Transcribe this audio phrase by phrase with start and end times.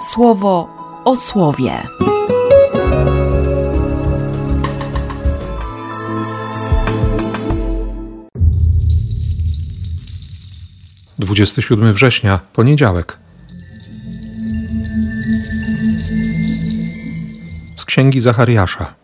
[0.00, 0.68] słowo
[1.04, 1.72] o słowie.
[11.18, 13.18] Dwudziesty siódmy września, poniedziałek.
[17.76, 18.94] Z księgi Zachariasza.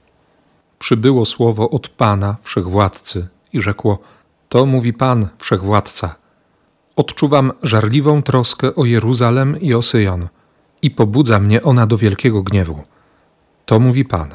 [0.78, 3.98] Przybyło słowo od Pana, wszechwładcy, i rzekło:
[4.48, 6.14] To mówi Pan, wszechwładca.
[6.96, 10.28] Odczuwam żarliwą troskę o Jeruzalem i o Syjon,
[10.84, 12.82] i pobudza mnie ona do wielkiego gniewu.
[13.66, 14.34] To mówi Pan.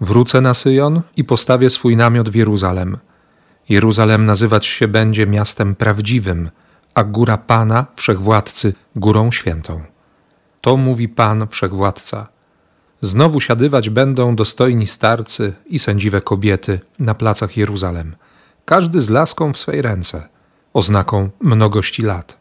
[0.00, 2.98] Wrócę na Syjon i postawię swój namiot w Jeruzalem.
[3.68, 6.50] Jeruzalem nazywać się będzie miastem prawdziwym,
[6.94, 9.82] a góra Pana, wszechwładcy, górą świętą.
[10.60, 12.28] To mówi Pan, wszechwładca.
[13.00, 18.16] Znowu siadywać będą dostojni starcy i sędziwe kobiety na placach Jeruzalem,
[18.64, 20.28] każdy z laską w swej ręce,
[20.74, 22.40] oznaką mnogości lat.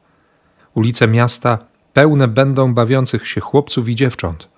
[0.74, 1.58] Ulice miasta
[1.98, 4.50] pełne będą bawiących się chłopców i dziewcząt.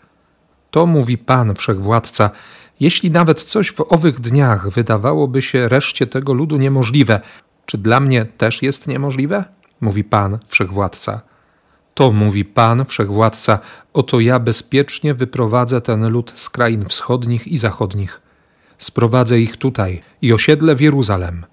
[0.71, 2.31] To mówi Pan Wszechwładca,
[2.79, 7.21] jeśli nawet coś w owych dniach wydawałoby się reszcie tego ludu niemożliwe,
[7.65, 9.45] czy dla mnie też jest niemożliwe?
[9.81, 11.21] Mówi Pan Wszechwładca.
[11.93, 13.59] To mówi Pan Wszechwładca,
[13.93, 18.21] oto ja bezpiecznie wyprowadzę ten lud z krain wschodnich i zachodnich.
[18.77, 21.45] Sprowadzę ich tutaj i osiedlę w Jeruzalem.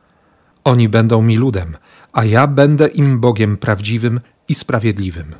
[0.64, 1.76] Oni będą mi ludem,
[2.12, 5.34] a ja będę im Bogiem prawdziwym i sprawiedliwym.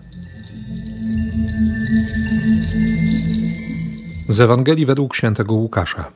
[4.28, 6.12] Z Ewangelii według świętego Łukasza.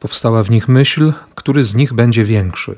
[0.00, 2.76] Powstała w nich myśl, który z nich będzie większy.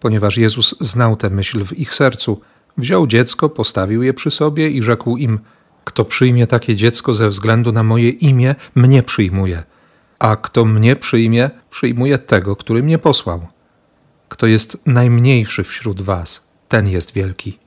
[0.00, 2.40] Ponieważ Jezus znał tę myśl w ich sercu,
[2.78, 5.38] wziął dziecko, postawił je przy sobie i rzekł im:
[5.84, 9.62] Kto przyjmie takie dziecko ze względu na moje imię, mnie przyjmuje,
[10.18, 13.46] a kto mnie przyjmie, przyjmuje tego, który mnie posłał.
[14.28, 17.58] Kto jest najmniejszy wśród was, ten jest wielki.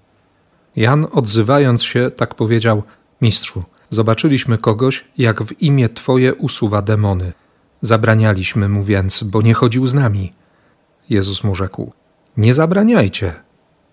[0.76, 2.84] Jan, odzywając się, tak powiedział:
[3.22, 7.34] Mistrzu, zobaczyliśmy kogoś, jak w imię Twoje usuwa demony.
[7.82, 10.34] Zabranialiśmy mu więc, bo nie chodził z nami.
[11.10, 11.92] Jezus mu rzekł:
[12.38, 13.34] Nie zabraniajcie.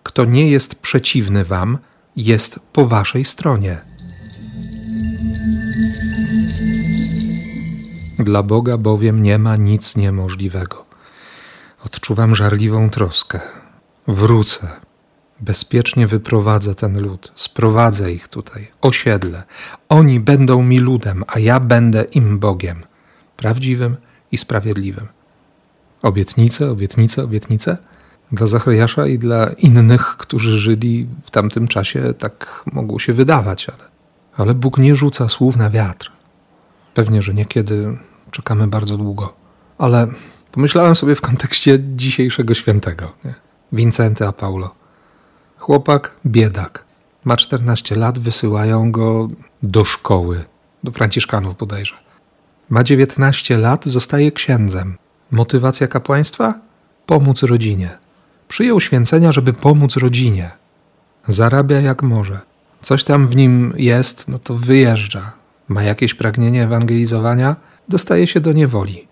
[0.03, 1.77] Kto nie jest przeciwny Wam,
[2.15, 3.81] jest po Waszej stronie.
[8.19, 10.85] Dla Boga bowiem nie ma nic niemożliwego.
[11.85, 13.39] Odczuwam żarliwą troskę.
[14.07, 14.67] Wrócę,
[15.41, 19.43] bezpiecznie wyprowadzę ten lud, sprowadzę ich tutaj, osiedlę.
[19.89, 22.83] Oni będą mi ludem, a ja będę im Bogiem,
[23.37, 23.97] prawdziwym
[24.31, 25.07] i sprawiedliwym.
[26.01, 27.77] Obietnice, obietnice, obietnice?
[28.31, 33.89] Dla Zachariasza i dla innych, którzy żyli w tamtym czasie, tak mogło się wydawać, ale,
[34.37, 36.11] ale Bóg nie rzuca słów na wiatr.
[36.93, 37.97] Pewnie, że niekiedy
[38.31, 39.33] czekamy bardzo długo,
[39.77, 40.07] ale
[40.51, 43.33] pomyślałem sobie w kontekście dzisiejszego świętego, nie?
[43.71, 44.78] Wincenty a Paulo.
[45.59, 46.85] Chłopak, biedak.
[47.25, 49.29] Ma 14 lat, wysyłają go
[49.63, 50.43] do szkoły,
[50.83, 51.95] do Franciszkanów bodajże.
[52.69, 54.97] Ma 19 lat, zostaje księdzem.
[55.31, 56.59] Motywacja kapłaństwa?
[57.05, 57.97] Pomóc rodzinie.
[58.47, 60.51] Przyjął święcenia, żeby pomóc rodzinie.
[61.27, 62.39] Zarabia jak może.
[62.81, 65.31] Coś tam w nim jest, no to wyjeżdża.
[65.67, 67.55] Ma jakieś pragnienie ewangelizowania,
[67.87, 69.07] dostaje się do niewoli.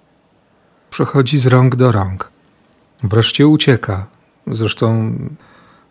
[0.89, 2.31] Przechodzi z rąk do rąk.
[3.03, 4.05] Wreszcie ucieka.
[4.47, 5.13] Zresztą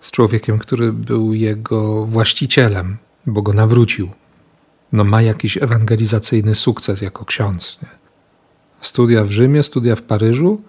[0.06, 2.96] z człowiekiem, który był jego właścicielem,
[3.26, 4.10] bo go nawrócił.
[4.92, 7.78] No ma jakiś ewangelizacyjny sukces jako ksiądz.
[7.82, 7.88] Nie?
[8.80, 10.62] Studia w Rzymie, studia w Paryżu,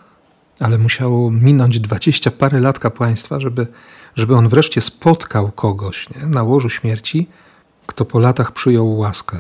[0.60, 3.68] ale musiało minąć dwadzieścia parę lat kapłaństwa, żeby,
[4.16, 6.28] żeby on wreszcie spotkał kogoś nie?
[6.28, 7.30] na łożu śmierci,
[7.88, 9.38] kto po latach przyjął łaskę.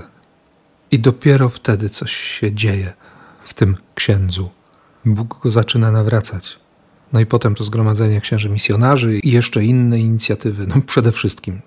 [0.91, 2.93] I dopiero wtedy coś się dzieje
[3.43, 4.49] w tym księdzu.
[5.05, 6.59] Bóg go zaczyna nawracać.
[7.13, 10.67] No i potem to zgromadzenie księży misjonarzy i jeszcze inne inicjatywy.
[10.67, 11.61] No przede wszystkim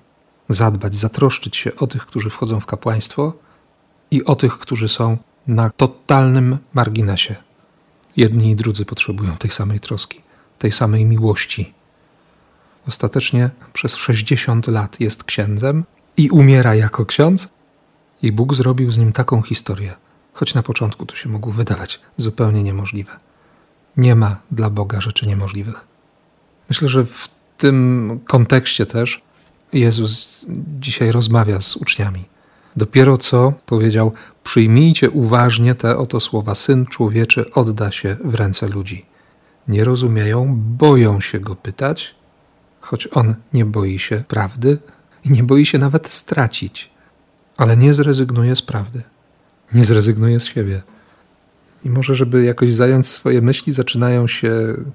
[0.48, 3.32] zadbać, zatroszczyć się o tych, którzy wchodzą w kapłaństwo
[4.10, 7.36] i o tych, którzy są na totalnym marginesie.
[8.16, 10.20] Jedni i drudzy potrzebują tej samej troski,
[10.58, 11.74] tej samej miłości.
[12.88, 15.84] Ostatecznie przez 60 lat jest księdzem
[16.16, 17.48] i umiera jako ksiądz,
[18.22, 19.94] i Bóg zrobił z nim taką historię,
[20.32, 23.29] choć na początku to się mogło wydawać zupełnie niemożliwe.
[23.96, 25.84] Nie ma dla Boga rzeczy niemożliwych.
[26.68, 27.28] Myślę, że w
[27.58, 29.22] tym kontekście też
[29.72, 30.46] Jezus
[30.80, 32.24] dzisiaj rozmawia z uczniami.
[32.76, 34.12] Dopiero co powiedział:
[34.44, 39.06] Przyjmijcie uważnie te oto słowa: Syn człowieczy odda się w ręce ludzi.
[39.68, 42.14] Nie rozumieją, boją się go pytać,
[42.80, 44.78] choć on nie boi się prawdy
[45.24, 46.90] i nie boi się nawet stracić,
[47.56, 49.02] ale nie zrezygnuje z prawdy,
[49.72, 50.82] nie zrezygnuje z siebie.
[51.84, 54.50] I może, żeby jakoś zająć swoje myśli, zaczynają się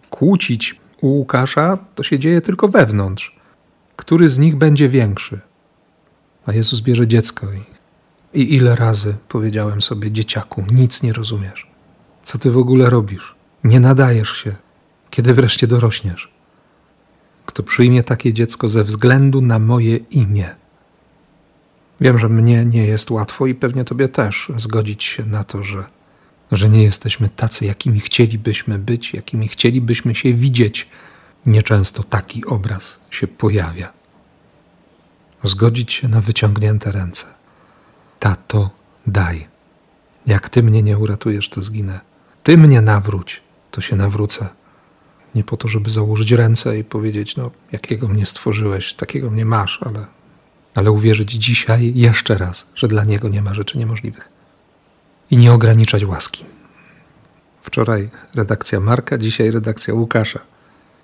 [0.10, 3.36] kłócić u Łukasza, to się dzieje tylko wewnątrz.
[3.96, 5.40] Który z nich będzie większy?
[6.46, 7.76] A Jezus bierze dziecko i
[8.42, 11.68] I ile razy powiedziałem sobie, dzieciaku, nic nie rozumiesz.
[12.24, 13.36] Co ty w ogóle robisz?
[13.64, 14.56] Nie nadajesz się.
[15.10, 16.32] Kiedy wreszcie dorośniesz?
[17.46, 20.56] Kto przyjmie takie dziecko ze względu na moje imię?
[22.02, 25.84] Wiem, że mnie nie jest łatwo i pewnie tobie też zgodzić się na to, że,
[26.52, 30.90] że nie jesteśmy tacy, jakimi chcielibyśmy być, jakimi chcielibyśmy się widzieć.
[31.46, 33.94] Nieczęsto taki obraz się pojawia.
[35.44, 37.26] Zgodzić się na wyciągnięte ręce.
[38.20, 38.70] Tato,
[39.08, 39.48] daj.
[40.28, 42.00] Jak ty mnie nie uratujesz, to zginę.
[42.44, 44.50] Ty mnie nawróć, to się nawrócę.
[45.36, 49.80] Nie po to, żeby założyć ręce i powiedzieć, no, jakiego mnie stworzyłeś, takiego mnie masz,
[49.82, 50.06] ale,
[50.76, 54.35] ale uwierzyć dzisiaj jeszcze raz, że dla Niego nie ma rzeczy niemożliwych.
[55.32, 56.46] I nie ograniczać łaski.
[57.62, 60.40] Wczoraj redakcja Marka, dzisiaj redakcja Łukasza.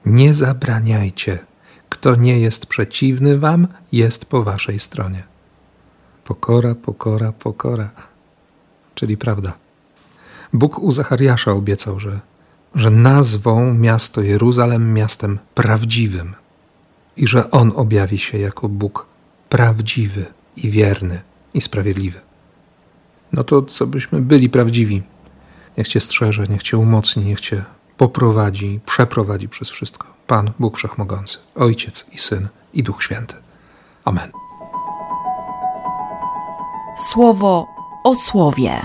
[0.06, 1.40] Nie zabraniajcie.
[1.90, 5.24] Kto nie jest przeciwny wam, jest po waszej stronie.
[6.24, 7.90] Pokora, pokora, pokora.
[8.96, 9.54] Czyli prawda.
[10.54, 12.20] Bóg u Zachariasza obiecał, że,
[12.76, 16.34] że nazwą miasto Jeruzalem miastem prawdziwym
[17.18, 19.06] i że On objawi się jako Bóg
[19.50, 20.26] prawdziwy
[20.56, 21.22] i wierny
[21.54, 22.22] i sprawiedliwy.
[23.34, 25.04] No to co byśmy byli prawdziwi.
[25.78, 27.64] Niech Cię strzeże, niech Cię umocni, niech Cię
[27.98, 30.08] poprowadzi, przeprowadzi przez wszystko.
[30.28, 33.36] Pan, Bóg Wszechmogący, Ojciec i Syn i Duch Święty.
[34.06, 34.32] Amen.
[37.12, 37.68] Słowo
[38.04, 38.82] o słowie.